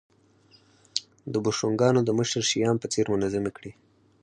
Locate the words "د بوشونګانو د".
1.31-2.09